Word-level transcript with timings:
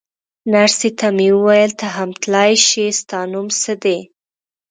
نرسې 0.51 0.89
ته 0.99 1.07
مې 1.15 1.29
وویل: 1.37 1.71
ته 1.79 1.87
هم 1.95 2.09
تلای 2.21 2.53
شې، 2.67 2.85
ستا 2.99 3.19
نوم 3.31 3.47
څه 3.61 3.73
دی؟ 3.83 3.99